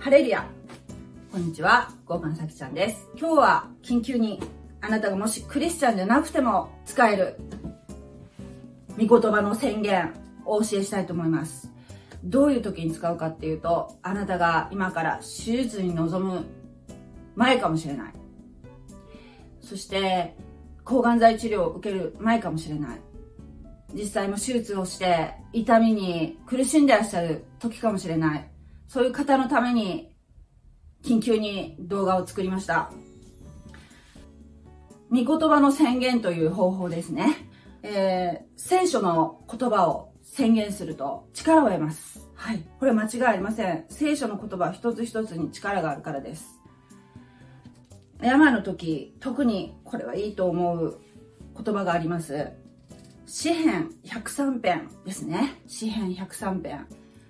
[0.00, 0.44] ハレリア
[1.30, 3.08] こんにちは、ゴーガンサキちゃんです。
[3.16, 4.40] 今日は緊急に
[4.80, 7.36] あなたがもしクリスチャンじゃなくても使える
[8.98, 10.12] 御言葉の宣言
[10.44, 11.70] をお教えしたいと思います。
[12.24, 16.46] どういう時に使うかっていうと、あなたが今から手術に臨む
[17.36, 18.12] 前かもしれない。
[19.60, 20.34] そして、
[20.84, 23.00] 抗がん剤治療を受ける前かもしれない。
[23.94, 28.50] 実際も手術をして痛みに苦しんでらっしゃる時かもしれない。
[28.86, 30.14] そういう方のために
[31.02, 32.90] 緊急に動画を作りました。
[35.10, 37.48] 御言葉の宣言という方法ですね。
[37.82, 42.28] えー、聖書の言葉を宣言すると力を得ます。
[42.34, 42.64] はい。
[42.78, 43.86] これ間違いありません。
[43.88, 46.60] 聖書の言葉一つ一つに力があるからです。
[48.22, 51.00] 病の時、特にこれはいいと思う
[51.56, 52.52] 言葉があります。
[53.32, 55.62] 詩編103編ですね。
[55.68, 56.86] 詩編103編。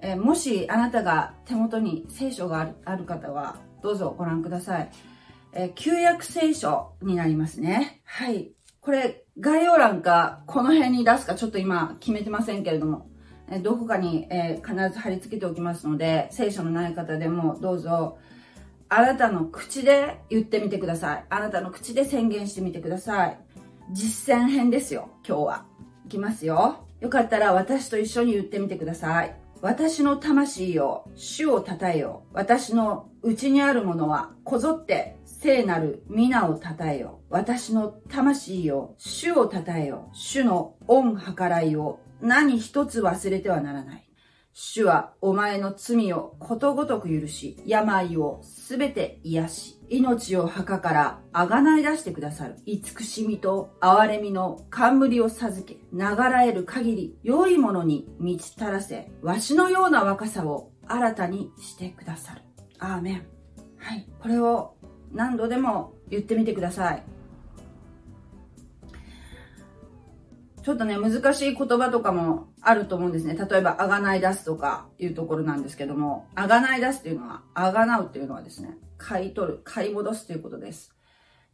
[0.00, 4.90] えー、もしあなたが手元に聖書がある方は、どうぞご覧ください。
[5.52, 8.02] えー、旧約聖書になりますね。
[8.02, 8.50] はい。
[8.80, 13.08] これ、概要欄か、この辺に出すか、ちょっと今決めてませんけれども、
[13.48, 18.18] えー、どこかに、え必ず貼り付けておきますので、聖書のない方でもどうぞ、
[18.88, 21.24] あなたの口で言ってみてください。
[21.30, 23.38] あなたの口で宣言してみてください。
[23.92, 25.73] 実践編ですよ、今日は。
[26.04, 26.86] いきますよ。
[27.00, 29.34] よかったら私と一緒に言ってみてください。
[29.60, 32.24] 私の魂を、主を称えよ。
[32.34, 37.20] 私の内にあるものは、こぞって聖なる皆を称えよ。
[37.30, 40.10] 私の魂を、主を称えよ。
[40.12, 44.03] 主の恩計らいを何一つ忘れてはならない。
[44.56, 52.54] 主はお前の罪をことごとく許し、病をすべて癒し、命を墓からあがない出してくださる。
[52.64, 62.42] 慈しみと憐れみの冠を授け、流らえる限り良いものに満ち足らせ、わしのような若さを新たにしてくださる。
[62.78, 63.26] アーメン。
[63.76, 64.06] はい。
[64.20, 64.76] これを
[65.10, 67.02] 何度でも言ってみてください。
[70.62, 73.36] ちょっとね、難しい言葉とかもあると思うんですね。
[73.36, 80.94] 例えば、あがない出すとかいうところなんですけども、あがない出すっていうのは、あがなうっていうのはですね、買い取る、買い戻すということです。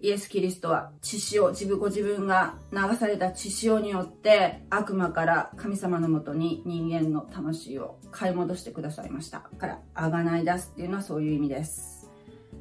[0.00, 9.40] イエス・キリストは血潮、自分ご自分が流された血潮によって悪魔から神様のもとに人間の魂を買い戻してくださいました。
[9.40, 12.08] から、あがない出すっていうのはそういう意味です。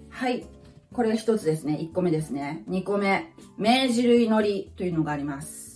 [0.09, 0.47] はい。
[0.93, 1.77] これが一つですね。
[1.79, 2.63] 一個目ですね。
[2.65, 5.66] 二個目、命じる祈りというのがあります。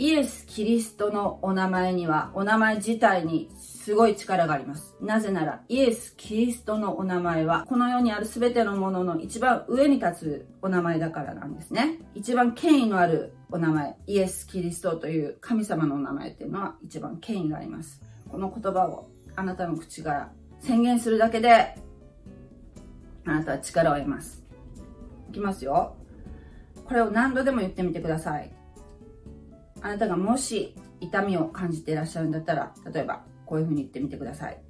[0.00, 4.96] イエス・キリストのお名前には、お名前自体にすごい力があります。
[5.02, 11.98] なぜなら、イエス・キリストのお名前は、この世にある全てのものの一番上に立つお名前だからなんですね。
[12.14, 18.00] 一番権威のあるお名前、イエス・キリストという神様のお名前っていうのは一番権威があります。
[18.30, 21.76] この言葉をあなたの口から宣言するだけで、
[23.26, 24.42] あなたは力を得ます。
[25.28, 25.94] いきますよ。
[26.86, 28.50] これを何度でも言ってみてください。
[29.82, 34.60] あなたがもし痛みを感じていらっしゃるんだったら、例えばこういうふうに言ってみてください。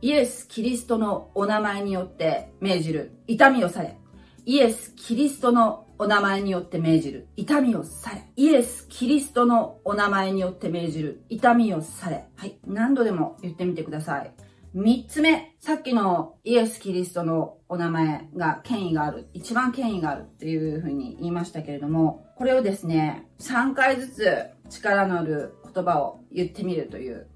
[0.00, 3.96] イエス・キリストのお名前によって命じる痛みをされ。
[4.44, 8.26] イエス・キリストのお名前によって命じる痛みをされ。
[8.34, 12.24] イエス・キリストのお名前によって命じる痛みをされ。
[12.34, 12.58] はい。
[12.66, 14.34] 何度でも言ってみてください。
[14.74, 27.26] 三つ目、さっきのイエス・キリストのお名前が権威がある、一番権威があるっていうふうに言いましたけれども、これをですね、3回ずつ力のある言葉を言ってみるという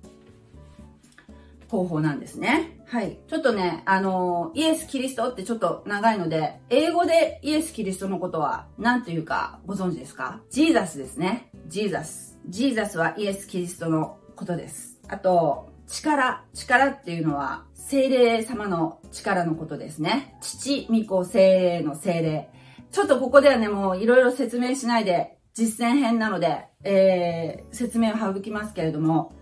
[1.68, 2.80] 方法なんですね。
[2.86, 3.18] はい。
[3.28, 10.40] ちょっとね、あのイエス・キリストってちょっと長いので、英語でイエス・キリストのことは何というかご存知ですか？
[10.48, 11.50] Jesus ですね。
[11.66, 12.38] Jesus。
[12.48, 14.98] Jesus はイエス・キリストのことです。
[15.08, 20.36] あと、力、力っていうのは、聖霊様の力のことですね。
[20.40, 22.50] 父、御子、聖霊の聖霊。
[22.90, 29.32] ちょっとここではね、もういろいろ説明しないで、実践編なので、えー、説明を省きますけれども、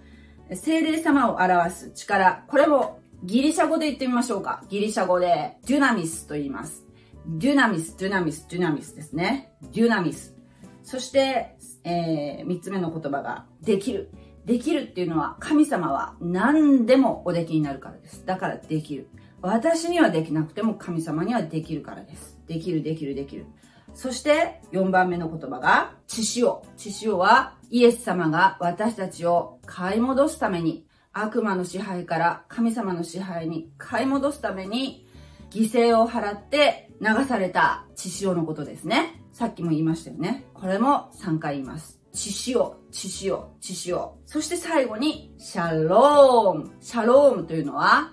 [0.52, 2.44] 精霊様を表す力。
[2.48, 4.62] これもギリシャ語で言ってみましょうか。
[4.68, 6.84] ギリシャ語で、デュナミスと言います。
[7.26, 9.52] デュナミス、デュナミス、デュナミスですね。
[9.72, 10.36] デュナミス。
[10.82, 14.10] そして、えー、三つ目の言葉が、できる。
[14.46, 18.24] できるっていうのは神様は何でもおできになるからです。
[18.26, 19.08] だからできる。
[19.40, 22.38] 私にはできなくても神様にはできるからです。
[22.46, 23.46] できる、できる、できる。
[23.94, 26.64] そして4番目の言葉が、血潮。
[26.76, 35.06] 血潮はイエス様が私たちを買い戻すために、悪魔の支配から神様の支配に買い戻すために、
[35.50, 39.20] 犠牲を払って流された血潮のことですね。
[39.32, 40.44] さっきも言いましたよね。
[40.54, 42.03] これも3回言います。
[42.14, 44.16] 血潮、血潮、血潮。
[44.24, 46.70] そして最後に、シャローム。
[46.80, 48.12] シャロームというのは、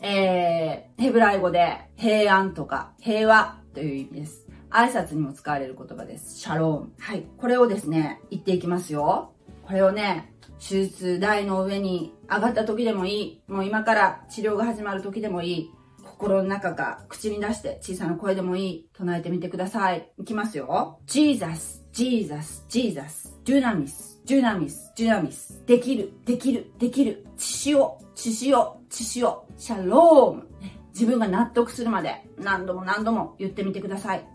[0.00, 4.46] えー、ヘブライ語で平安とか平和という意味です。
[4.70, 6.38] 挨拶にも使われる言葉です。
[6.38, 6.92] シャローム。
[6.98, 7.26] はい。
[7.38, 9.32] これをですね、言っていきますよ。
[9.66, 13.42] これをね、手術台の上に上がった時でもいい。
[13.48, 15.70] もう今から治療が始まる時でもいい。
[16.04, 18.88] 心の中か口に出して小さな声でもいい。
[18.92, 20.12] 唱えてみてください。
[20.18, 21.00] いきますよ。
[21.06, 25.64] Jesus, Jesus, Jesus, ジュナミス、ジュナミス、ジュナミス。
[25.64, 27.24] できる、できる、できる。
[27.38, 29.46] 血潮、血潮、血潮。
[29.56, 30.48] シャローム。
[30.92, 34.28] 自分が納得するまで何度も何度も言ってみてください。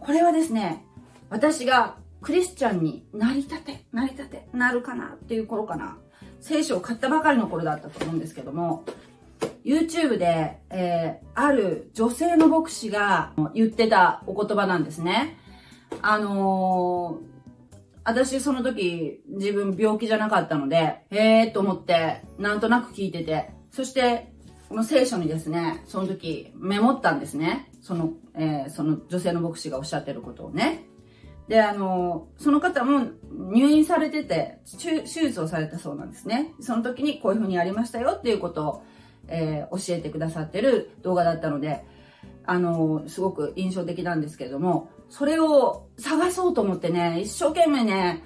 [0.00, 0.84] これはですね、
[1.30, 5.96] 私がクリスチャンになりたて、なりたて、なるかなっていう頃かな。
[6.42, 8.84] 聖書を買ったばかりの頃だったと思うんですけども、
[9.64, 15.38] YouTube で、えー、ある女性の牧師が言ってたお言葉なんですね。
[16.02, 17.20] あの、
[18.10, 24.32] 私その時自分病気じゃなかったので、へーと思ってなんとなく聞いてて、そして
[24.68, 27.70] この聖書にですね、その時メモったんですね。
[27.80, 30.84] その、えー、その女性の牧師がおっしゃってることをね。
[31.48, 36.54] で、あの、その方も入院されてて、手術をされたそうなんですね。
[36.60, 38.82] その時にこういう風にやりましたよっていうことを、
[39.28, 41.84] えー、教えてくださってる動画だったので、
[42.44, 48.22] あの、すごく印象的なんですけれども、それを探そうと思ってね、一生懸命ね、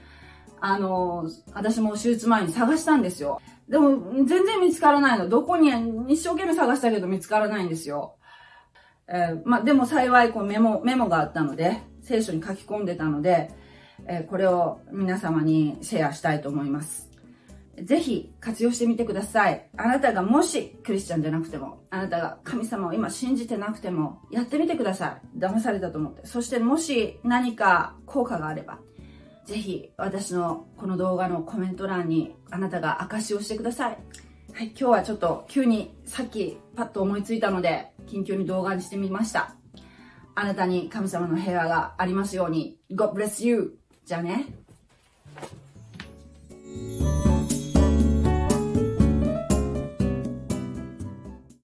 [0.61, 3.41] あの、私も手術前に探したんですよ。
[3.69, 5.29] でも、全然見つからないの。
[5.29, 5.71] どこに、
[6.13, 8.17] 一生懸命探したけど見つからないんですよ。
[9.09, 13.51] えー、ま、でも幸いこうメモ、メモがあったので、聖書に書き込んでたので、
[14.07, 17.14] えー、これを皆様にシェアしたいと思います。
[17.83, 19.69] ぜひ活用してみてください。
[19.77, 25.39] あなたがもしクリスチャンじゃなくても、あなたが神様を今信じてなくても、やってみてください。
[25.39, 26.27] 騙されたと思って。
[26.27, 28.79] そしてもし何か効果があれば、
[29.45, 33.99] ぜひ私のこの動画のコメント欄にあなたが証しをしてください。
[34.53, 39.57] はい、今日はちょっと急にさっきパッと思いついたので、緊急に動画にしてみました。
[40.37, 42.79] あなたに神様の平和がありますように。
[42.91, 43.79] God bless you!
[44.05, 44.47] じゃあね。